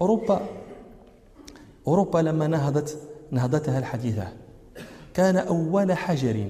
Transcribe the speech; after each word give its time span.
أوروبا 0.00 0.40
أوروبا 1.86 2.18
لما 2.18 2.46
نهضت 2.46 2.98
نهضتها 3.30 3.78
الحديثة. 3.78 4.28
كان 5.14 5.36
أول 5.36 5.92
حجر 5.92 6.48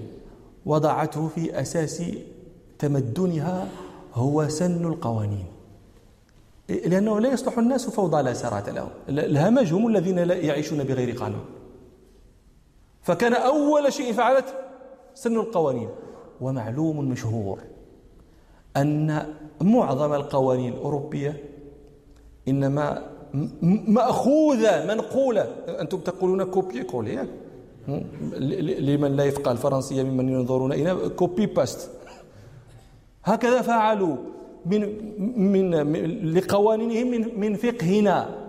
وضعته 0.66 1.28
في 1.28 1.60
أساس 1.60 2.02
تمدنها 2.78 3.68
هو 4.14 4.48
سن 4.48 4.84
القوانين. 4.86 5.46
لأنه 6.68 7.20
لا 7.20 7.32
يصلح 7.32 7.58
الناس 7.58 7.90
فوضى 7.90 8.22
لا 8.22 8.32
سرعة 8.32 8.70
لهم. 8.70 8.88
الهمج 9.08 9.72
هم 9.72 9.86
الذين 9.86 10.18
لا 10.18 10.34
يعيشون 10.34 10.84
بغير 10.84 11.16
قانون. 11.16 11.44
فكان 13.02 13.34
أول 13.34 13.92
شيء 13.92 14.12
فعلت 14.12 14.54
سن 15.14 15.36
القوانين. 15.36 15.88
ومعلوم 16.40 17.08
مشهور 17.08 17.58
أن 18.76 19.26
معظم 19.60 20.12
القوانين 20.12 20.72
الأوروبية 20.72 21.44
إنما 22.48 23.10
مأخوذة 23.88 24.94
منقولة. 24.94 25.46
أنتم 25.80 25.98
تقولون 25.98 26.44
copier 26.44 26.82
coller 26.82 27.26
لمن 28.80 29.16
لا 29.16 29.24
يفقه 29.24 29.52
الفرنسية 29.52 30.02
ممن 30.02 30.28
ينظرون 30.28 30.72
إلى 30.72 31.08
copy 31.08 31.46
paste 31.46 31.90
هكذا 33.24 33.62
فعلوا 33.62 34.16
من 34.66 34.80
من 35.52 35.70
لقوانينهم 36.34 37.10
من 37.10 37.40
من 37.40 37.54
فقهنا. 37.54 38.40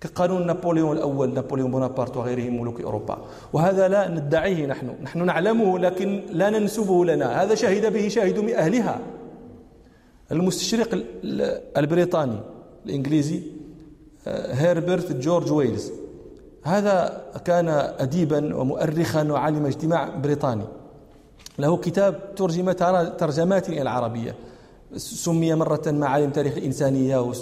كقانون 0.00 0.46
نابليون 0.46 0.96
الأول 0.96 1.34
نابليون 1.34 1.70
بونابرت 1.70 2.16
وغيره 2.16 2.50
ملوك 2.50 2.80
أوروبا. 2.80 3.18
وهذا 3.52 3.88
لا 3.88 4.08
ندعيه 4.08 4.66
نحن. 4.66 4.94
نحن 5.02 5.24
نعلمه 5.24 5.78
لكن 5.78 6.22
لا 6.30 6.50
ننسبه 6.50 7.04
لنا. 7.04 7.42
هذا 7.42 7.54
شهد 7.54 7.92
به 7.92 8.08
شاهد 8.08 8.38
من 8.38 8.54
أهلها. 8.54 9.00
المستشرق 10.32 11.04
البريطاني. 11.76 12.40
الإنجليزي 12.86 13.42
آه، 14.26 14.54
هيربرت 14.54 15.12
جورج 15.12 15.52
ويلز. 15.52 15.92
هذا 16.62 17.22
كان 17.44 17.68
اديبا 17.98 18.56
ومؤرخا 18.56 19.22
وعالم 19.22 19.66
اجتماع 19.66 20.16
بريطاني. 20.16 20.64
له 21.58 21.76
كتاب 21.76 22.34
ترجم 22.36 22.72
ترجمات 23.18 23.68
إلى 23.68 23.82
العربيه 23.82 24.34
سمي 24.96 25.54
مرة 25.54 25.82
معالم 25.86 26.30
تاريخ 26.30 26.56
الإنسانية 26.56 27.32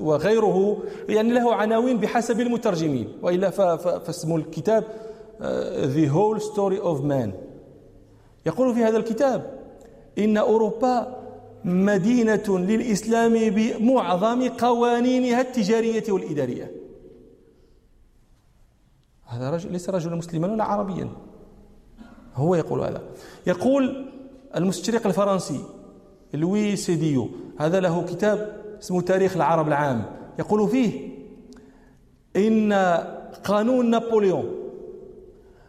وغيره. 0.00 0.82
يعني 1.08 1.32
له 1.32 1.54
عناوين 1.54 1.98
بحسب 1.98 2.40
المترجمين. 2.40 3.08
وإلا 3.22 3.50
فاسم 3.98 4.36
الكتاب 4.36 4.84
آه، 5.42 5.86
The 5.86 6.08
Whole 6.10 6.42
Story 6.42 6.84
of 6.84 7.02
Man. 7.02 7.30
يقول 8.46 8.74
في 8.74 8.84
هذا 8.84 8.96
الكتاب 8.96 9.60
إن 10.18 10.36
أوروبا 10.36 11.23
مدينة 11.64 12.58
للإسلام 12.58 13.32
بمعظم 13.32 14.48
قوانينها 14.48 15.40
التجارية 15.40 16.04
والإدارية. 16.08 16.72
هذا 19.24 19.50
رجل 19.50 19.72
ليس 19.72 19.90
رجلا 19.90 20.16
مسلما 20.16 20.52
ولا 20.52 20.64
عربيا. 20.64 21.08
هو 22.34 22.54
يقول 22.54 22.80
هذا. 22.80 23.02
يقول 23.46 24.10
المستشرق 24.56 25.06
الفرنسي 25.06 25.60
لوي 26.34 26.76
سيديو 26.76 27.28
هذا 27.58 27.80
له 27.80 28.04
كتاب 28.04 28.62
اسمه 28.82 29.00
تاريخ 29.00 29.36
العرب 29.36 29.68
العام. 29.68 30.04
يقول 30.38 30.68
فيه 30.68 31.08
إن 32.36 32.72
قانون 33.44 33.90
نابليون 33.90 34.44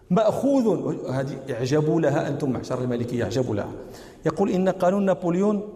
مأخوذ 0.10 0.96
هذه 1.10 1.38
اعجبوا 1.50 2.02
لها 2.02 2.28
أنتم 2.28 2.52
معشر 2.52 2.82
المالكية 2.82 3.24
اعجبوا 3.24 3.56
لها. 3.56 3.72
يقول 4.26 4.50
إن 4.50 4.70
قانون 4.70 5.06
نابليون 5.06 5.70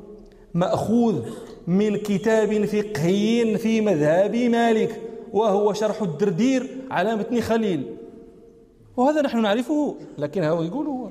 مأخوذ 0.53 1.22
من 1.67 1.97
كتاب 1.97 2.66
فقهي 2.66 3.58
في 3.58 3.81
مذهب 3.81 4.36
مالك 4.36 5.02
وهو 5.33 5.73
شرح 5.73 6.02
الدردير 6.02 6.67
على 6.91 7.16
متن 7.16 7.41
خليل. 7.41 7.95
وهذا 8.97 9.22
نحن 9.22 9.41
نعرفه 9.41 9.95
لكن 10.17 10.44
هو 10.44 10.64
يقول 10.64 10.88
هو 10.88 11.09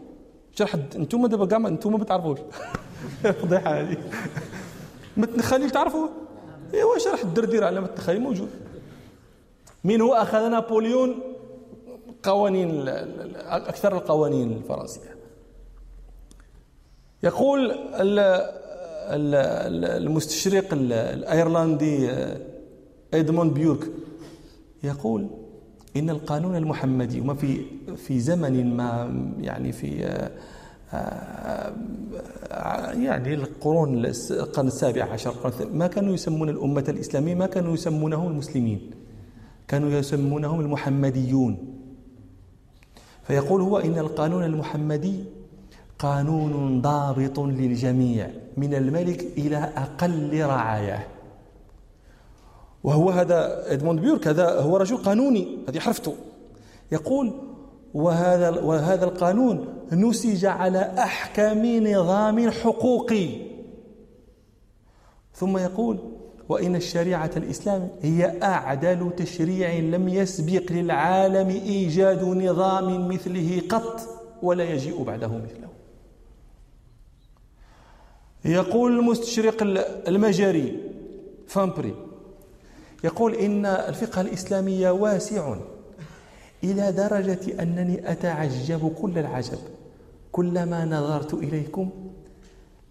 شرح 0.53 0.75
أنتم 0.75 1.27
دابا 1.27 1.47
كاع 1.47 1.59
أنتم 1.59 1.93
ما 1.93 1.99
بتعرفوش 1.99 2.39
فضيحة 3.43 3.81
هذه. 3.81 3.97
متن 5.17 5.41
خليل 5.41 5.71
تعرفوا 5.71 6.09
إيوا 6.75 6.99
شرح 6.99 7.21
الدردير 7.21 7.65
على 7.65 7.81
متن 7.81 7.97
خليل 7.97 8.21
موجود. 8.21 8.51
من 9.85 10.01
هو 10.01 10.15
أخذ 10.15 10.49
نابليون 10.49 11.15
قوانين 12.23 12.89
أكثر 13.39 13.97
القوانين 13.97 14.53
الفرنسية. 14.53 15.19
يقول 17.23 17.71
المستشرق 19.09 20.65
الأيرلندي 20.73 22.11
ادموند 23.15 23.55
بيورك 23.55 23.91
يقول 24.85 25.27
إن 25.97 26.11
القانون 26.11 26.57
المحمدي 26.57 27.21
وما 27.21 27.35
في 27.35 27.65
في 27.97 28.21
زمن 28.21 28.77
ما 28.77 29.15
يعني 29.41 29.73
في 29.73 30.05
آه، 30.93 31.73
يعني 32.93 33.35
القرون 33.35 34.05
القرن 34.31 34.67
السابع 34.67 35.05
عشر 35.05 35.35
ما 35.73 35.87
كانوا 35.87 36.15
يسمون 36.15 36.49
الأمة 36.49 36.85
الإسلامية 36.89 37.35
ما 37.35 37.47
كانوا 37.47 37.75
يسمونه 37.75 38.29
المسلمين 38.29 38.91
كانوا 39.69 39.91
يسمونهم 39.91 40.61
المحمديون. 40.61 41.75
فيقول 43.23 43.61
هو 43.61 43.79
إن 43.79 43.99
القانون 43.99 44.45
المحمدي 44.45 45.25
قانون 45.99 46.81
ضابط 46.83 47.39
للجميع. 47.39 48.31
من 48.57 48.75
الملك 48.75 49.21
إلى 49.39 49.57
أقل 49.57 50.41
رعاياه 50.41 51.07
وهو 52.85 53.11
هذا 53.11 53.73
إدموند 53.73 54.01
بيورك 54.01 54.29
هذا 54.29 54.61
هو 54.61 54.77
رجل 54.77 54.97
قانوني. 54.97 55.59
هذه 55.69 55.79
حرفته. 55.79 56.15
يقول 56.93 57.33
وهذا 57.95 58.51
وهذا 58.51 59.05
القانون 59.05 59.69
نسج 59.93 60.45
على 60.45 60.95
أحكم 60.99 61.67
نظام 61.87 62.51
حقوقي 62.51 63.29
ثم 65.35 65.59
يقول 65.59 65.99
وإن 66.49 66.77
الشريعة 66.77 67.31
الإسلام 67.37 67.89
هي 68.03 68.43
أعدل 68.43 69.11
تشريع 69.17 69.75
لم 69.75 70.09
يسبق 70.09 70.73
للعالم 70.73 71.49
إيجاد 71.49 72.25
نظام 72.25 73.09
مثله 73.09 73.63
قط 73.69 74.01
ولا 74.43 74.65
يجيء 74.65 75.03
بعده 75.03 75.29
مثله. 75.29 75.69
يقول 78.45 78.99
المستشرق 78.99 79.63
المجري 80.09 80.81
فامبري 81.47 81.95
يقول 83.05 83.35
إن 83.35 83.67
الفقه 83.67 84.21
الإسلامي 84.21 84.87
واسع 84.87 85.57
إلى 86.65 86.93
درجة 86.93 87.63
أنني 87.63 88.13
أتعجب 88.13 88.93
كل 89.03 89.19
العجب. 89.19 89.59
كلما 90.33 90.85
نظرت 90.85 91.35
إليكم 91.35 91.91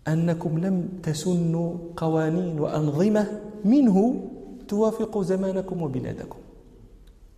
أنكم 0.07 0.59
لم 0.59 0.89
تسنوا 1.03 1.75
قوانين 1.97 2.59
وأنظمة 2.59 3.41
منه 3.65 4.27
توافق 4.67 5.21
زمانكم 5.21 5.81
وبلادكم. 5.81 6.39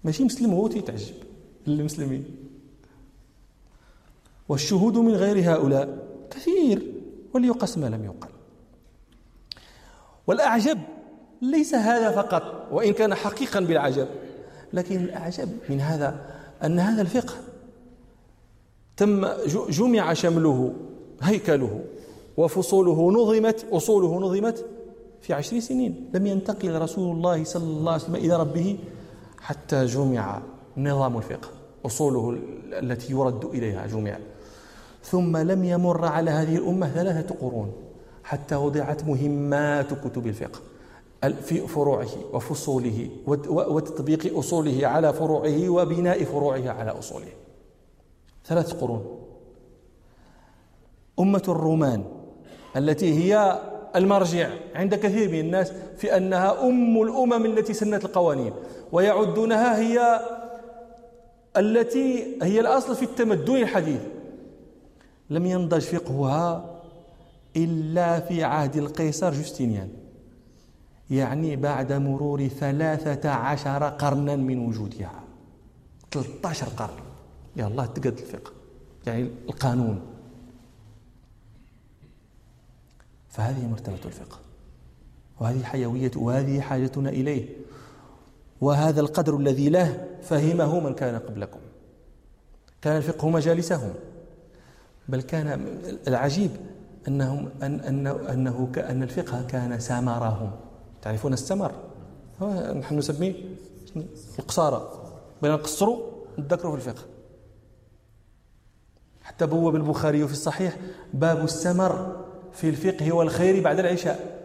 ماشي 0.03 0.23
مسلم 0.23 0.53
هو 0.53 0.67
تيتعجب 0.67 1.15
للمسلمين. 1.67 2.23
والشهود 4.49 4.97
من 4.97 5.13
غير 5.13 5.51
هؤلاء 5.53 6.07
كثير. 6.31 6.88
وليقس 7.33 7.77
ما 7.77 7.85
لم 7.85 8.05
يقل. 8.05 8.29
والأعجب 10.27 10.79
ليس 11.41 11.75
هذا 11.75 12.11
فقط 12.11 12.67
وإن 12.71 12.93
كان 12.93 13.15
حقيقا 13.15 13.59
بالعجب 13.59 14.07
لكن 14.73 14.95
الأعجب 14.95 15.49
من 15.69 15.81
هذا 15.81 16.25
أن 16.63 16.79
هذا 16.79 17.01
الفقه 17.01 17.33
تم 18.97 19.27
جمع 19.69 20.13
شمله 20.13 20.73
هيكله 21.21 21.81
وفصوله 22.37 23.11
نظمت 23.11 23.65
أصوله 23.71 24.19
نظمت 24.19 24.65
في 25.21 25.33
عشر 25.33 25.59
سنين. 25.59 26.09
لم 26.13 26.27
ينتقل 26.27 26.81
رسول 26.81 27.15
الله 27.15 27.43
صلى 27.43 27.63
الله 27.63 27.91
عليه 27.91 28.03
وسلم 28.03 28.15
إلى 28.15 28.35
ربه 28.39 28.77
حتى 29.39 29.85
جمع 29.85 30.41
نظام 30.77 31.17
الفقه. 31.17 31.49
أصوله 31.85 32.37
التي 32.65 33.13
يرد 33.13 33.45
إليها 33.45 33.87
جمع. 33.87 34.17
ثم 35.03 35.37
لم 35.37 35.63
يمر 35.63 36.05
على 36.05 36.31
هذه 36.31 36.55
الأمة 36.55 36.89
ثلاثة 36.89 37.35
قرون 37.35 37.73
حتى 38.23 38.55
وضعت 38.55 39.03
مهمات 39.03 39.93
كتب 39.93 40.27
الفقه 40.27 40.59
في 41.41 41.67
فروعه 41.67 42.07
وفصوله 42.33 43.09
وتطبيق 43.49 44.37
أصوله 44.37 44.87
على 44.87 45.13
فروعه 45.13 45.69
وبناء 45.69 46.23
فروعه 46.23 46.69
على 46.69 46.91
أصوله. 46.91 47.31
ثلاث 48.45 48.73
قرون. 48.73 49.19
أمة 51.19 51.43
الرومان 51.47 52.03
التي 52.77 53.13
هي 53.13 53.59
المرجع 53.95 54.49
عند 54.75 54.95
كثير 54.95 55.29
من 55.31 55.39
الناس 55.39 55.73
في 55.97 56.17
أنها 56.17 56.67
أم 56.67 57.01
الأمم 57.01 57.45
التي 57.45 57.73
سنت 57.73 58.05
القوانين 58.05 58.53
ويعدونها 58.91 59.79
هي 59.79 60.21
التي 61.57 62.37
هي 62.43 62.59
الأصل 62.59 62.95
في 62.95 63.03
التمدن 63.03 63.55
الحديث. 63.55 64.01
لم 65.29 65.45
ينضج 65.45 65.81
فقهها 65.81 66.81
إلا 67.55 68.19
في 68.19 68.43
عهد 68.43 68.75
القيصر 68.75 69.33
جوستينيان. 69.33 69.89
يعني 71.09 71.55
بعد 71.55 71.93
مرور 71.93 72.47
ثلاثة 72.47 73.29
عشر 73.29 73.89
قرنا 73.89 74.35
من 74.35 74.67
وجودها. 74.67 75.23
13 76.11 76.67
قرن. 76.67 76.99
يا 77.55 77.67
الله 77.67 77.85
تقد 77.85 78.05
الفقه. 78.05 78.51
يعني 79.07 79.29
القانون. 79.49 80.01
فهذه 83.29 83.67
مرتبة 83.67 83.99
الفقه. 84.05 84.39
وهذه 85.39 85.63
حيوية 85.63 86.11
وهذه 86.15 86.61
حاجتنا 86.61 87.09
إليه. 87.09 87.49
وهذا 88.61 89.01
القدر 89.01 89.37
الذي 89.37 89.69
له 89.69 90.07
فهمه 90.23 90.79
من 90.79 90.93
كان 90.93 91.19
قبلكم. 91.19 91.59
كان 92.81 92.97
الفقه 92.97 93.29
مجالسهم. 93.29 93.93
بل 95.09 95.21
كان 95.21 95.77
العجيب 96.07 96.51
أنهم 97.07 97.49
أن 97.63 97.79
أنه 97.79 98.31
أنه 98.33 98.71
أن 98.77 99.03
الفقه 99.03 99.45
كان 99.47 99.79
سمرهم 99.79 100.51
تعرفون 101.01 101.33
السمر؟ 101.33 101.71
نحن 102.73 102.97
نسميه 102.97 103.33
القصارى. 104.39 105.03
بين 105.41 105.51
نقصروا 105.51 105.99
نذكروا 106.37 106.77
في 106.77 106.87
الفقه. 106.87 107.03
حتى 109.21 109.45
بوب 109.45 109.75
البخاري 109.75 110.27
في 110.27 110.33
الصحيح 110.33 110.77
باب 111.13 111.43
السمر 111.43 112.25
في 112.53 112.69
الفقه 112.69 113.11
والخير 113.11 113.63
بعد 113.63 113.79
العشاء. 113.79 114.39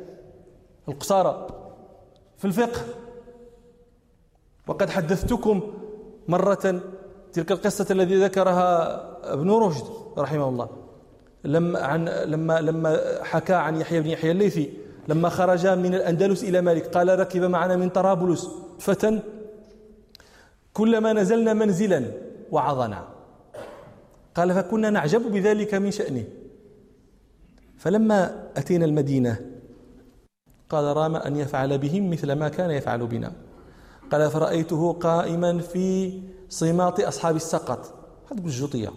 القصارى 0.88 1.46
في 2.38 2.44
الفقه. 2.44 2.80
وقد 4.66 4.90
حدثتكم 4.90 5.60
مرة 6.28 6.80
تلك 7.34 7.52
القصة 7.52 7.86
التي 7.90 8.24
ذكرها 8.24 9.00
ابن 9.32 9.50
رشد 9.50 9.84
رحمه 10.18 10.48
الله. 10.48 10.68
لما 11.44 11.78
عن 11.80 12.08
لما 12.08 12.60
لما 12.60 13.00
حكى 13.22 13.54
عن 13.54 13.80
يحيى 13.80 14.00
بن 14.00 14.10
يحيى 14.10 14.30
الليثي 14.30 14.70
لما 15.08 15.28
خرج 15.28 15.66
من 15.66 15.94
الأندلس 15.94 16.44
إلى 16.44 16.60
مالك 16.60 16.86
قال 16.86 17.18
ركب 17.18 17.42
معنا 17.42 17.76
من 17.76 17.88
طرابلس 17.88 18.48
فتى 18.78 19.20
كلما 20.72 21.12
نزلنا 21.12 21.52
منزلا 21.52 22.04
وعظنا. 22.50 23.08
قال 24.34 24.54
فكنا 24.54 24.90
نعجب 24.90 25.32
بذلك 25.32 25.74
من 25.74 25.90
شأنه. 25.90 26.24
فلما 27.78 28.48
أتينا 28.56 28.84
المدينة 28.84 29.36
قال 30.68 30.96
رام 30.96 31.16
أن 31.16 31.36
يفعل 31.36 31.78
بهم 31.78 32.10
مثل 32.10 32.32
ما 32.32 32.48
كان 32.48 32.70
يفعل 32.70 33.06
بنا. 33.06 33.32
قال 34.12 34.30
فرأيته 34.30 34.92
قائما 34.92 35.58
في 35.58 36.20
صماط 36.48 37.00
أصحاب 37.00 37.36
السقط 37.36 37.94
هذا 38.30 38.40
بالجوطية 38.40 38.90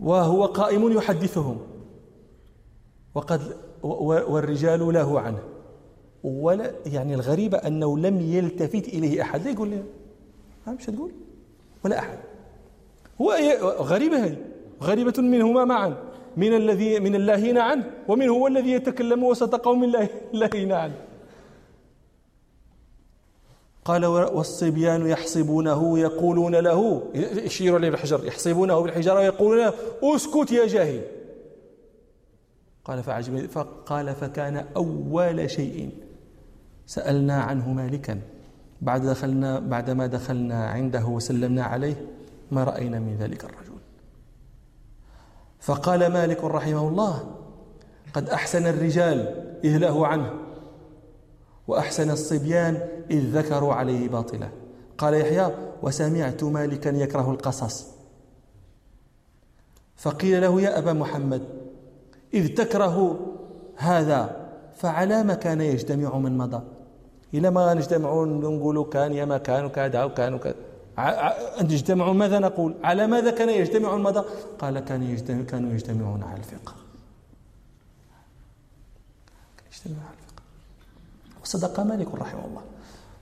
وهو 0.00 0.44
قائم 0.44 0.92
يحدثهم 0.92 1.58
وقد 3.14 3.56
والرجال 3.82 4.92
له 4.92 5.20
عنه 5.20 5.38
ولا 6.24 6.72
يعني 6.86 7.14
الغريبة 7.14 7.58
أنه 7.58 7.98
لم 7.98 8.20
يلتفت 8.20 8.88
إليه 8.88 9.22
أحد 9.22 9.42
لا 9.44 9.50
يقول 9.50 9.68
لي 9.68 9.82
مش 10.68 10.86
تقول 10.86 11.12
ولا 11.84 11.98
أحد 11.98 12.18
هو 13.20 13.32
غريبة 13.80 14.24
هذه 14.24 14.36
غريبة 14.82 15.14
منهما 15.18 15.64
معا 15.64 15.96
من 16.36 16.56
الذي 16.56 17.00
من 17.00 17.14
اللاهين 17.14 17.58
عنه 17.58 17.90
ومن 18.08 18.28
هو 18.28 18.46
الذي 18.46 18.70
يتكلم 18.70 19.24
وسط 19.24 19.54
قوم 19.54 19.84
اللاهين 20.34 20.72
عنه 20.72 20.94
قال 23.84 24.06
والصبيان 24.06 25.06
يحصبونه 25.06 25.98
يقولون 25.98 26.54
له 26.56 27.02
يشير 27.14 27.74
عليه 27.74 27.90
بالحجر 27.90 28.24
يحصبونه 28.24 28.80
بالحجارة 28.80 29.18
ويقولون 29.18 29.58
له 29.58 29.72
اسكت 30.02 30.52
يا 30.52 30.66
جاهل. 30.66 31.02
قال 32.84 33.02
فعجب 33.02 33.46
فقال 33.46 34.14
فكان 34.14 34.64
أول 34.76 35.50
شيء 35.50 35.90
سألنا 36.86 37.42
عنه 37.42 37.72
مالكا 37.72 38.20
بعد 38.80 39.06
دخلنا 39.06 39.58
بعدما 39.58 40.06
دخلنا 40.06 40.66
عنده 40.66 41.06
وسلمنا 41.06 41.64
عليه 41.64 42.06
ما 42.50 42.64
رأينا 42.64 42.98
من 42.98 43.16
ذلك 43.16 43.44
الرجل. 43.44 43.74
فقال 45.60 46.06
مالك 46.06 46.44
رحمه 46.44 46.88
الله 46.88 47.36
قد 48.14 48.28
أحسن 48.28 48.66
الرجال 48.66 49.44
إذ 49.64 49.78
له 49.78 50.06
عنه. 50.06 50.43
وأحسن 51.68 52.10
الصبيان 52.10 52.88
إذ 53.10 53.38
ذكروا 53.38 53.74
عليه 53.74 54.08
باطلا 54.08 54.48
قال 54.98 55.14
يحيى 55.14 55.54
وسمعت 55.82 56.44
مالكا 56.44 56.88
يكره 56.88 57.30
القصص. 57.30 57.86
فقيل 59.96 60.40
له 60.40 60.60
يا 60.60 60.78
أبا 60.78 60.92
محمد 60.92 61.42
إذ 62.34 62.54
تكره 62.54 63.20
هذا 63.76 64.50
فعلى 64.76 65.22
ما 65.22 65.34
كان 65.34 65.60
يجتمع 65.60 66.18
من 66.18 66.38
مضى؟ 66.38 66.62
إلى 67.34 67.50
ما 67.50 67.74
نجتمعون 67.74 68.40
نقولوا 68.40 68.84
كان 68.90 69.12
يا 69.12 69.24
ما 69.24 69.38
كان 69.38 69.64
وكذا 69.64 70.04
وكان 70.04 70.34
وكذا. 70.34 70.54
نجتمع 71.60 72.12
ماذا 72.12 72.38
نقول؟ 72.38 72.74
على 72.84 73.06
ماذا 73.06 73.30
كان 73.30 73.48
يجتمع 73.48 73.96
ماذا 73.96 74.24
قال 74.58 74.80
كان 74.80 75.02
يجتمع 75.02 75.42
كانوا 75.42 75.72
يجتمعون 75.72 76.22
على 76.22 76.38
الفقه. 76.38 76.74
يجتمعون 79.72 80.02
على 80.06 80.16
الفقه. 80.22 80.33
وصدق 81.44 81.80
مالك 81.80 82.14
رحمه 82.14 82.44
الله. 82.44 82.62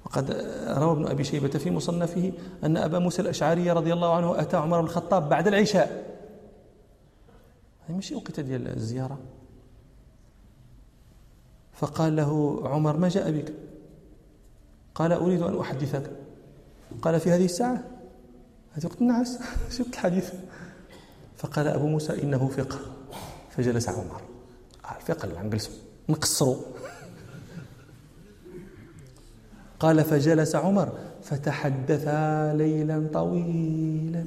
وقد 0.04 0.30
روى 0.68 0.92
ابن 0.92 1.06
أبي 1.06 1.24
شيبة 1.24 1.48
في 1.48 1.70
مصنفه 1.70 2.32
أن 2.64 2.76
أبا 2.76 2.98
موسى 2.98 3.22
الأشعري 3.22 3.70
رضي 3.70 3.92
الله 3.92 4.16
عنه 4.16 4.40
أتى 4.40 4.56
عمر 4.56 4.80
بن 4.80 4.86
الخطاب 4.86 5.28
بعد 5.28 5.48
العشاء. 5.48 6.16
هذه 7.88 7.94
ماشي 7.94 8.14
وقت 8.14 8.40
ديال 8.40 8.68
الزيارة. 8.68 9.18
فقال 11.72 12.16
له 12.16 12.60
عمر 12.64 12.96
ما 12.96 13.08
جاء 13.08 13.30
بك؟ 13.30 13.52
قال 14.94 15.12
أريد 15.12 15.42
أن 15.42 15.60
أحدثك. 15.60 16.10
قال 17.02 17.20
في 17.20 17.30
هذه 17.30 17.44
الساعة؟ 17.44 17.84
هذه 18.72 18.86
وقت 18.86 19.00
النعاس. 19.00 19.38
شفت 19.78 19.94
الحديث. 19.94 20.32
فقال 21.36 21.68
أبو 21.68 21.86
موسى 21.86 22.22
إنه 22.22 22.48
فقه. 22.48 22.78
فجلس 23.50 23.88
عمر. 23.88 24.20
الفقه 24.96 25.24
اللي 25.24 25.40
نجلسوا 25.40 25.74
نقصروا. 26.08 26.56
قال 29.82 30.04
فجلس 30.04 30.56
عمر 30.56 30.88
فتحدثا 31.22 32.54
ليلا 32.54 33.08
طويلا 33.12 34.24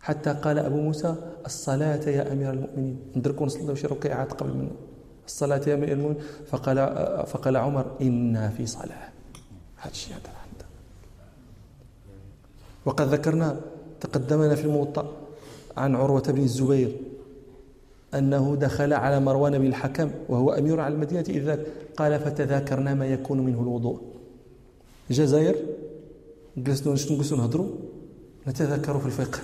حتى 0.00 0.32
قال 0.32 0.58
أبو 0.58 0.80
موسى 0.80 1.14
الصلاة 1.46 2.08
يا 2.08 2.32
أمير 2.32 2.50
المؤمنين. 2.50 2.98
ندركوا 3.16 3.46
نصلي 3.46 3.76
شي 3.76 3.86
ركعات 3.86 4.32
قبل 4.32 4.54
منه. 4.54 4.70
الصلاة 5.26 5.62
يا 5.66 5.74
أمير 5.74 5.92
المؤمنين. 5.92 6.22
فقال 6.46 6.76
فقال 7.26 7.56
عمر 7.56 7.86
إنا 8.00 8.48
في 8.48 8.66
صلاة. 8.66 9.08
هذا 9.76 9.90
الشيء 9.90 10.14
هذا. 10.14 10.66
وقد 12.84 13.08
ذكرنا 13.08 13.60
تقدمنا 14.00 14.54
في 14.54 14.64
الموطأ 14.64 15.12
عن 15.76 15.94
عروة 15.96 16.22
بن 16.22 16.42
الزبير. 16.42 16.96
أنه 18.14 18.56
دخل 18.56 18.92
على 18.92 19.20
مروان 19.20 19.58
بن 19.58 19.66
الحكم 19.66 20.10
وهو 20.28 20.52
أمير 20.52 20.80
على 20.80 20.94
المدينة 20.94 21.24
إذ 21.28 21.44
ذاك 21.44 21.60
قال 21.96 22.20
فتذاكرنا 22.20 22.94
ما 22.94 23.06
يكون 23.06 23.40
منه 23.40 23.60
الوضوء. 23.60 24.00
الجزائر 25.10 25.56
جلسنا 26.56 26.92
نجلسوا 26.92 27.38
نهضروا 27.38 27.68
نتذكر 28.48 28.98
في 28.98 29.06
الفقه. 29.06 29.38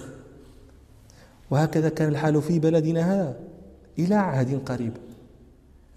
وهكذا 1.50 1.89
كان 1.89 2.09
الحال 2.09 2.43
في 2.43 2.59
بلدنا 2.59 3.15
هذا 3.15 3.37
إلى 3.99 4.15
عهد 4.15 4.61
قريب. 4.67 4.93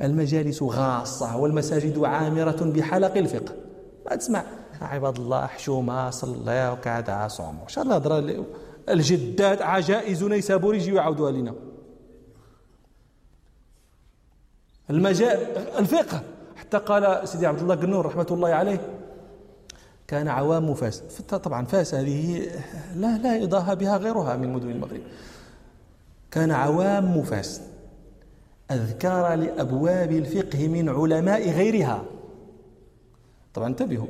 المجالس 0.01 0.63
غاصة 0.63 1.37
والمساجد 1.37 1.99
عامرة 1.99 2.71
بحلق 2.75 3.17
الفقه. 3.17 3.53
ما 4.05 4.15
تسمع 4.15 4.43
عباد 4.81 5.17
الله 5.17 5.45
حشومة 5.45 6.09
صلى 6.09 6.69
وكذا 6.73 7.27
صوموا 7.27 7.67
شاء 7.67 7.83
الله 7.83 8.45
الجدات 8.89 9.61
عجائز 9.61 10.23
نيسابور 10.23 10.75
يجيو 10.75 10.95
يعاودوها 10.95 11.31
لنا. 11.31 11.53
المجال 14.89 15.37
الفقه. 15.79 16.21
حتى 16.55 16.77
قال 16.77 17.27
سيدي 17.27 17.47
عبد 17.47 17.61
الله 17.61 17.75
قنور 17.75 18.05
رحمة 18.05 18.27
الله 18.31 18.49
عليه 18.49 18.81
كان 20.07 20.27
عوام 20.27 20.73
فاس 20.73 21.03
طبعا 21.43 21.65
فاس 21.65 21.95
هذه 21.95 22.49
لا 22.95 23.17
لا 23.17 23.37
يضاهى 23.37 23.75
بها 23.75 23.97
غيرها 23.97 24.35
من 24.35 24.53
مدن 24.53 24.69
المغرب. 24.69 25.01
كان 26.31 26.51
عوام 26.51 27.21
فاس. 27.21 27.61
أذكار 28.71 29.33
لأبواب 29.33 30.11
الفقه 30.11 30.67
من 30.67 30.89
علماء 30.89 31.49
غيرها. 31.49 32.03
طبعا 33.53 33.67
انتبهوا. 33.67 34.07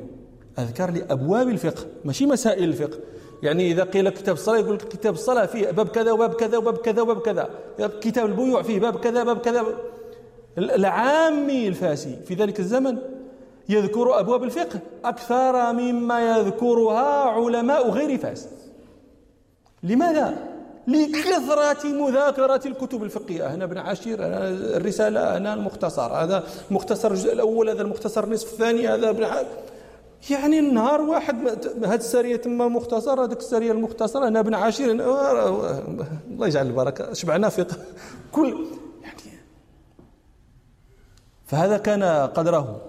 أذكار 0.58 0.90
لأبواب 0.90 1.48
الفقه. 1.48 1.86
ماشي 2.04 2.26
مسائل 2.26 2.64
الفقه. 2.64 2.98
يعني 3.42 3.72
إذا 3.72 3.84
قيل 3.84 4.08
كتاب 4.08 4.34
الصلاة 4.34 4.58
يقول 4.58 4.76
كتاب 4.76 5.14
الصلاة 5.14 5.46
فيه 5.46 5.70
باب 5.70 5.88
كذا 5.88 6.12
وباب 6.12 6.34
كذا 6.34 6.58
وباب 6.58 6.76
كذا 6.76 7.02
وباب 7.02 7.20
كذا. 7.20 7.50
كتاب 8.00 8.26
البيوع 8.26 8.62
فيه 8.62 8.80
باب 8.80 9.00
كذا 9.00 9.24
باب 9.24 9.38
كذا. 9.38 9.64
العامي 10.58 11.68
الفاسي. 11.68 12.16
في 12.26 12.34
ذلك 12.34 12.60
الزمن 12.60 12.98
يذكر 13.68 14.20
أبواب 14.20 14.44
الفقه. 14.44 14.78
أكثر 15.04 15.72
مما 15.72 16.36
يذكرها 16.36 17.30
علماء 17.30 17.90
غير 17.90 18.18
فاس. 18.18 18.48
لماذا؟ 19.82 20.36
لكثرة 20.88 21.86
مذاكرة 21.86 22.60
الكتب 22.66 23.02
الفقهية. 23.02 23.54
أنا 23.54 23.64
ابن 23.64 23.78
عاشير 23.78 24.26
أنا 24.26 24.48
الرسالة 24.48 25.36
أنا 25.36 25.54
المختصر. 25.54 26.12
هذا 26.12 26.44
المختصر 26.70 27.10
الجزء 27.10 27.32
الأول 27.32 27.68
هذا 27.68 27.82
المختصر 27.82 28.24
النصف 28.24 28.52
الثاني 28.52 28.88
هذا 28.88 29.10
ابن 29.10 29.24
عاشير 29.24 29.46
يعني 30.30 30.58
النهار 30.58 31.00
واحد 31.00 31.36
هذه 31.84 31.94
السرية 31.94 32.36
تما 32.36 32.68
مختصر 32.68 33.24
هذيك 33.24 33.38
السرية 33.38 33.72
المختصرة. 33.72 34.28
أنا 34.28 34.40
ابن 34.40 34.54
عاشر 34.54 34.90
الله 34.90 36.46
يجعل 36.46 36.66
البركة. 36.66 37.12
شبعنا 37.12 37.48
فقه. 37.48 37.76
كل 38.32 38.64
فهذا 41.46 41.78
كان 41.78 42.02
قدره. 42.26 42.80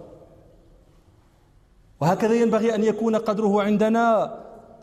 وهكذا 2.02 2.34
ينبغي 2.34 2.76
أن 2.76 2.84
يكون 2.84 3.16
قدره 3.16 3.62
عندنا 3.62 4.40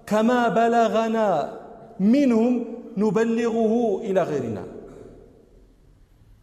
كما 0.07 0.49
بلغنا 0.49 1.61
منهم 2.01 2.65
نبلغه 2.97 4.01
إلى 4.01 4.23
غيرنا. 4.23 4.65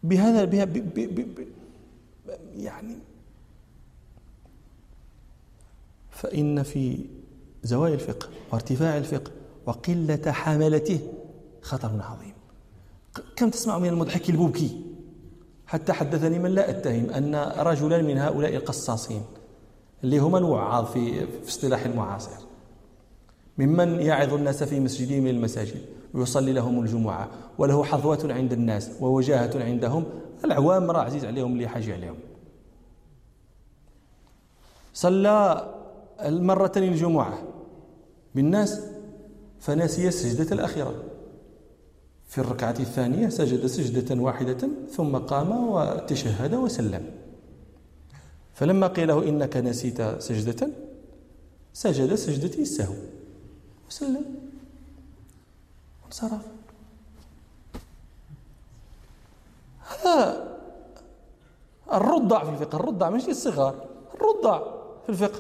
بهذا 0.04 0.46
بها 0.46 0.66
ب 0.66 0.74
ب 0.74 1.36
ب 1.36 1.48
يعني 2.58 2.96
فإن 6.12 6.64
في 6.64 7.06
زوايا 7.64 7.94
الفقه 7.94 8.30
وارتفاع 8.52 8.98
الفقه 8.98 9.32
وقلة 9.66 10.32
حملته 10.32 11.00
خطر 11.62 11.88
عظيم. 11.88 12.34
كم 13.36 13.50
تسمع 13.50 13.80
من 13.80 13.90
المضحك 13.90 14.30
البوكي 14.30 14.89
حتى 15.70 15.94
حدثني 15.94 16.40
من 16.40 16.52
لا 16.52 16.70
أتهم 16.70 17.10
أن 17.10 17.36
رجلا 17.58 18.02
من 18.02 18.18
هؤلاء 18.18 18.56
القصاصين 18.56 19.22
اللي 20.04 20.18
هم 20.18 20.36
الوعاظ 20.36 20.86
في, 20.86 21.28
في 21.28 21.50
اصطلاح 21.50 21.86
المعاصر 21.86 22.32
ممن 23.58 24.00
يعظ 24.02 24.34
الناس 24.34 24.64
في 24.64 24.80
مسجده 24.80 25.20
من 25.20 25.28
المساجد 25.28 25.82
ويصلي 26.14 26.54
لهم 26.54 26.80
الجمعة 26.80 27.30
وله 27.58 27.84
حظوة 27.84 28.34
عند 28.34 28.54
الناس 28.54 28.92
ووجاهة 29.02 29.64
عندهم 29.64 30.06
العوام 30.46 30.92
راه 30.92 31.02
عزيز 31.02 31.26
عليهم 31.26 31.54
اللي 31.54 31.68
حاجة 31.68 31.94
عليهم. 31.94 32.16
صلى 34.94 35.68
المرتين 36.22 36.84
الجمعة 36.84 37.40
بالناس 38.36 38.82
فنسي 39.60 40.08
السجدة 40.08 40.56
الأخيرة. 40.56 40.94
في 42.30 42.38
الركعة 42.38 42.76
الثانية 42.80 43.30
سجد 43.30 43.66
سجدة 43.66 44.22
واحدة 44.22 44.70
ثم 44.92 45.18
قام 45.18 45.52
وتشهد 45.52 46.54
وسلم. 46.54 47.12
فلما 48.54 48.88
قيل 48.88 49.08
له 49.08 49.30
إنك 49.30 49.58
نسيت 49.58 50.02
سجدة 50.02 50.70
سجد 51.74 52.16
سجدة 52.16 52.60
السهو. 52.60 52.94
وسلم. 53.90 54.26
وانصرف. 56.04 56.42
هذا 59.90 60.48
الرضع 61.94 62.44
في 62.44 62.50
الفقه 62.50 62.76
الرضع 62.76 63.10
مش 63.10 63.30
الصغار. 63.30 63.86
الرضع 64.16 64.60
في 65.04 65.10
الفقه. 65.10 65.40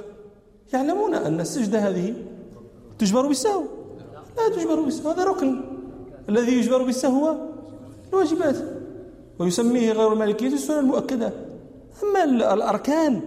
يعلمون 0.73 1.15
أن 1.15 1.39
السجدة 1.39 1.79
هذه 1.89 2.15
تجبر 2.99 3.27
بالسهو. 3.27 3.63
لا 4.37 4.55
تجبر 4.55 4.81
بالسهو. 4.81 5.11
هذا 5.11 5.23
ركن. 5.23 5.78
الذي 6.29 6.51
يجبر 6.51 6.83
بالسهو 6.83 7.25
هو 7.27 7.37
الواجبات 8.13 8.55
ويسميه 9.39 9.91
غير 9.91 10.13
المالكية 10.13 10.47
السنن 10.47 10.79
المؤكدة. 10.79 11.33
أما 12.03 12.23
الأركان 12.53 13.21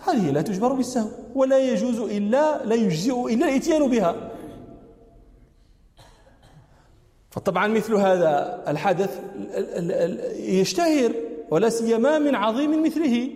هذه 0.00 0.30
لا 0.30 0.42
تجبر 0.42 0.72
بالسهو 0.72 1.08
ولا 1.34 1.58
يجوز 1.58 2.00
إلا 2.00 2.64
لا 2.64 2.74
يجزئ 2.74 3.34
إلا 3.34 3.48
الإتيان 3.48 3.88
بها. 3.88 4.30
فطبعا 7.30 7.68
مثل 7.68 7.94
هذا 7.94 8.64
الحدث 8.68 9.20
يشتهر 10.38 11.12
ولا 11.50 11.68
سيما 11.68 12.18
من 12.18 12.34
عظيم 12.34 12.82
مثله. 12.82 13.30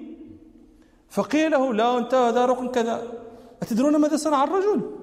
فقيل 1.08 1.50
له 1.50 1.74
لا 1.74 1.98
أنت 1.98 2.14
هذا 2.14 2.46
ركن 2.46 2.68
كذا. 2.68 3.02
أتدرون 3.62 3.96
ماذا 3.96 4.16
صنع 4.16 4.44
الرجل؟ 4.44 4.99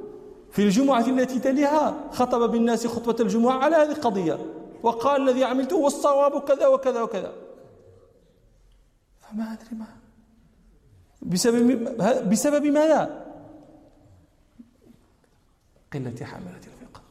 في 0.57 0.63
الجمعة 0.63 1.07
التي 1.07 1.39
تليها 1.39 2.09
خطب 2.11 2.51
بالناس 2.51 2.87
خطبة 2.87 3.15
الجمعة 3.19 3.57
على 3.57 3.75
هذه 3.75 3.91
القضية 3.91 4.39
وقال 4.83 5.29
الذي 5.29 5.43
عملته 5.43 5.75
هو 5.75 5.87
الصواب 5.87 6.41
كذا 6.41 6.67
وكذا 6.67 7.01
وكذا. 7.01 7.33
فما 9.19 9.53
أدري 9.53 9.75
ما. 9.75 9.85
بسبب 11.21 12.29
بسبب 12.29 12.65
ماذا؟ 12.65 13.25
قلة 15.93 16.25
حملة 16.25 16.57
الفقه. 16.57 17.01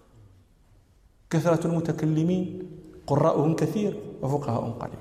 كثرة 1.30 1.66
المتكلمين 1.66 2.70
قراءهم 3.06 3.56
كثير 3.56 4.00
وفقهاء 4.22 4.70
قليل. 4.70 4.98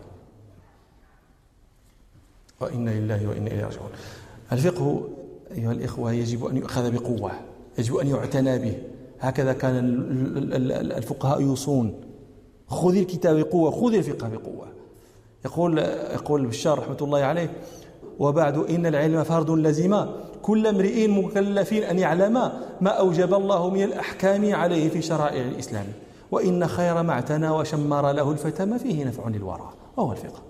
وإنا 2.60 2.90
لله 2.90 3.28
وإنا 3.28 3.48
إليه 3.48 3.66
راجعون. 3.66 3.92
الفقه 4.52 5.10
أيها 5.52 5.72
الإخوة 5.72 6.12
يجب 6.12 6.46
أن 6.46 6.58
يؤخذ 6.58 6.92
بقوة. 6.92 7.55
يجب 7.78 7.96
أن 7.96 8.08
يعتنى 8.08 8.60
به. 8.60 8.78
هكذا 9.20 9.54
كان 9.54 9.76
الفقهاء 10.98 11.42
يوصون. 11.42 12.02
خذ 12.68 12.96
الكتاب 12.96 13.36
بقوة 13.36 13.72
خذ 13.72 13.94
الفقه 13.94 14.30
بقوة. 14.30 14.68
يقول 15.46 15.78
يقول 16.14 16.46
بشار 16.46 16.80
رحمة 16.80 16.98
الله 17.02 17.20
عليه 17.20 17.54
وبعد 18.20 18.58
إن 18.58 18.86
العلم 18.86 19.24
فرض 19.24 19.52
لزم 19.52 20.06
كل 20.42 20.68
امرئ 20.68 21.08
مكلف 21.08 21.74
أن 21.74 22.00
يعلم 22.00 22.34
ما 22.82 22.90
أوجب 22.90 23.34
الله 23.34 23.70
من 23.70 23.84
الأحكام 23.84 24.56
عليه 24.56 24.90
في 24.90 25.02
شرائع 25.02 25.42
الإسلام. 25.42 25.86
وإن 26.32 26.68
خير 26.68 27.04
ما 27.04 27.14
اعتنى 27.14 27.50
وشمر 27.50 28.12
له 28.12 28.32
الفتى 28.32 28.66
ما 28.66 28.78
فيه 28.78 29.04
نفع 29.04 29.28
للورى. 29.28 29.70
وهو 29.98 30.12
الفقه. 30.12 30.44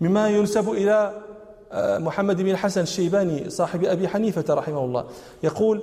مما 0.00 0.28
ينسب 0.28 0.70
إلى 0.70 1.22
محمد 1.76 2.42
بن 2.42 2.50
الحسن 2.50 2.80
الشيباني 2.80 3.50
صاحب 3.50 3.84
أبي 3.84 4.08
حنيفة 4.08 4.54
رحمه 4.54 4.84
الله. 4.84 5.04
يقول 5.42 5.82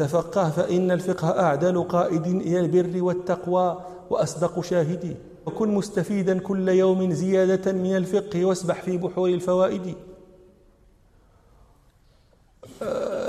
تفقه 0.00 0.50
فإن 0.50 0.90
الفقه 0.90 1.40
أعدل 1.40 1.82
قائد 1.82 2.26
إلى 2.26 2.60
البر 2.60 3.02
والتقوى 3.02 3.84
وأصدق 4.10 4.60
شاهدي. 4.60 5.16
وكن 5.46 5.74
مستفيدا 5.74 6.38
كل 6.38 6.68
يوم 6.68 7.12
زيادة 7.12 7.72
من 7.72 7.96
الفقه 7.96 8.44
واسبح 8.44 8.82
في 8.82 8.96
بحور 8.96 9.28
الفوائد. 9.28 9.94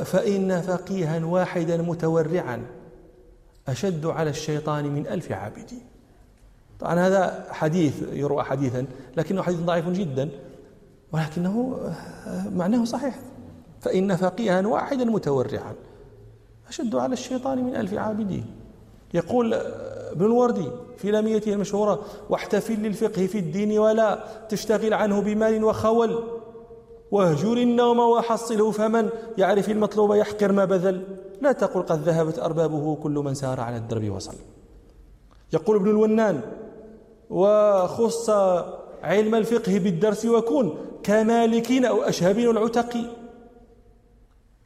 فإن 0.05 0.61
فقيها 0.61 1.25
واحدا 1.25 1.77
متورعا 1.77 2.65
أشد 3.67 4.05
على 4.05 4.29
الشيطان 4.29 4.85
من 4.85 5.07
ألف 5.07 5.31
عابد. 5.31 5.71
طبعا 6.79 6.99
هذا 6.99 7.47
حديث 7.51 8.03
يروى 8.13 8.43
حديثا 8.43 8.85
لكنه 9.17 9.41
حديث 9.41 9.59
ضعيف 9.59 9.89
جدا 9.89 10.29
ولكنه 11.11 11.79
معناه 12.55 12.85
صحيح. 12.85 13.19
فإن 13.81 14.15
فقيها 14.15 14.67
واحدا 14.67 15.05
متورعا 15.05 15.73
أشد 16.71 16.95
على 16.95 17.13
الشيطان 17.13 17.63
من 17.63 17.75
ألف 17.75 17.93
عابدين. 17.93 18.45
يقول 19.13 19.53
ابن 19.53 20.25
الوردي 20.25 20.67
في 20.97 21.11
لاميته 21.11 21.53
المشهورة 21.53 21.99
واحتفل 22.29 22.73
للفقه 22.73 23.27
في 23.27 23.37
الدين 23.37 23.79
ولا 23.79 24.23
تشتغل 24.49 24.93
عنه 24.93 25.21
بمال 25.21 25.63
وخول. 25.63 26.23
واهجر 27.11 27.57
النوم 27.57 27.99
وحصله 27.99 28.71
فمن. 28.71 29.09
يعرف 29.37 29.69
المطلوب 29.69 30.13
يحقر 30.15 30.51
ما 30.51 30.65
بذل. 30.65 31.03
لا 31.41 31.51
تقل 31.51 31.81
قد 31.81 32.01
ذهبت 32.03 32.39
أربابه 32.39 32.95
كل 32.95 33.11
من 33.11 33.33
سار 33.33 33.59
على 33.59 33.77
الدرب 33.77 34.09
وصل. 34.09 34.35
يقول 35.53 35.75
ابن 35.75 35.89
الونان 35.89 36.41
وخص 37.29 38.29
علم 39.03 39.35
الفقه 39.35 39.79
بالدرس 39.79 40.25
وكن 40.25 40.73
كمالكين 41.03 41.85
أو 41.85 42.01
أشهب 42.01 42.39
العتق. 42.39 42.97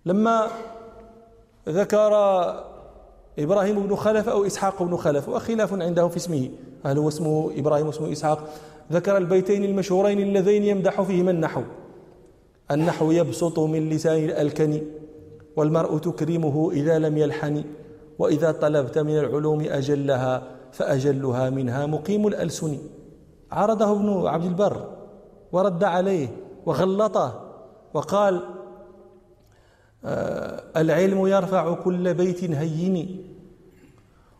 لما 0.05 0.47
ذكر 1.69 2.13
إبراهيم 3.39 3.87
بن 3.87 3.95
خلف 3.95 4.29
أو 4.29 4.45
إسحاق 4.45 4.83
بن 4.83 4.97
خلف 4.97 5.29
وخلاف 5.29 5.73
عندهم 5.73 6.09
في 6.09 6.17
اسمه. 6.17 6.49
هل 6.85 6.97
هو 6.97 7.07
اسمه 7.07 7.51
إبراهيم 7.57 7.87
واسمه 7.87 8.11
إسحاق؟ 8.11 8.49
ذكر 8.91 9.17
البيتين 9.17 9.63
المشهورين 9.63 10.19
اللذين 10.19 10.63
يمدح 10.63 11.01
فيهما 11.01 11.31
النحو. 11.31 11.61
النحو 12.71 13.11
يبسط 13.11 13.59
من 13.59 13.89
لسان 13.89 14.23
الألكن 14.23 14.81
والمرء 15.55 15.97
تكرمه 15.97 16.71
إذا 16.71 16.99
لم 16.99 17.17
يلحن 17.17 17.63
وإذا 18.19 18.51
طلبت 18.51 18.97
من 18.97 19.19
العلوم 19.19 19.61
أجلها 19.61 20.43
فأجلها 20.71 21.49
منها 21.49 21.85
مقيم 21.85 22.27
الألسن. 22.27 22.77
عرضه 23.51 23.91
ابن 23.91 24.27
عبد 24.27 24.45
البر 24.45 24.89
ورد 25.51 25.83
عليه 25.83 26.27
وغلطه 26.65 27.41
وقال 27.93 28.41
العلم 30.77 31.27
يرفع 31.27 31.73
كل 31.73 32.13
بيت 32.13 32.43
هين 32.43 33.23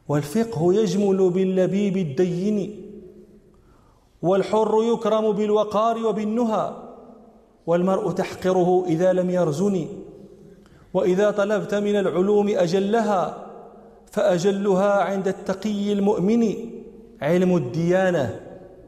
والفقه 0.07 0.73
يجمل 0.73 1.29
باللبيب 1.29 1.97
الدين 1.97 2.81
والحر 4.21 4.79
يكرم 4.93 5.31
بالوقار 5.31 6.05
وبالنهى 6.05 6.73
والمرء 7.67 8.11
تحقره 8.11 8.85
إذا 8.87 9.13
لم 9.13 9.29
يرزن 9.29 9.87
وإذا 10.93 11.31
طلبت 11.31 11.73
من 11.75 11.95
العلوم 11.95 12.49
أجلها 12.49 13.47
فأجلها 14.11 14.91
عند 15.03 15.27
التقي 15.27 15.93
المؤمن. 15.93 16.55
علم 17.21 17.57
الديانة 17.57 18.39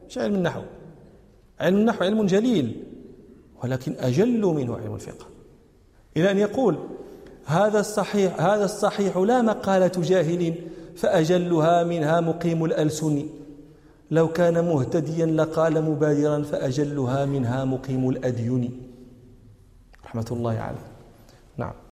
مش 0.08 0.18
علم 0.18 0.34
النحو 0.34 0.62
علم 1.60 1.76
النحو 1.76 2.04
علم 2.04 2.26
جليل 2.26 2.84
ولكن 3.64 3.94
أجل 3.98 4.40
منه 4.40 4.76
علم 4.76 4.94
الفقه. 4.94 5.37
إلى 6.20 6.30
أن 6.30 6.38
يقول 6.38 6.78
هذا 7.44 7.80
الصحيح 7.80 8.40
هذا 8.40 8.64
الصحيح 8.64 9.16
لا 9.16 9.42
مقالة 9.42 9.92
جاهل 9.96 10.54
فأجلها 10.96 11.84
منها 11.84 12.20
مقيم 12.20 12.64
الألسن. 12.64 13.26
لو 14.10 14.28
كان 14.28 14.64
مهتديا 14.64 15.26
لقال 15.26 15.82
مبادرا 15.82 16.42
فأجلها 16.42 17.24
منها 17.24 17.64
مقيم 17.64 18.08
الأدين 18.08 18.82
رحمة 20.04 20.26
الله 20.30 20.58
عليه. 20.58 20.97